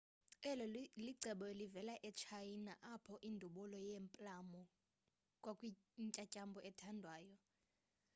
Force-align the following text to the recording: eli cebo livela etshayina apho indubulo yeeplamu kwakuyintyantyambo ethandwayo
eli 0.51 1.13
cebo 1.21 1.45
livela 1.61 1.95
etshayina 2.09 2.73
apho 2.93 3.13
indubulo 3.29 3.77
yeeplamu 3.87 4.61
kwakuyintyantyambo 5.43 6.59
ethandwayo 6.69 7.35